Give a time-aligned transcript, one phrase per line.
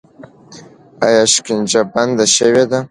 [1.05, 2.79] آیا شکنجه بنده شوې ده؟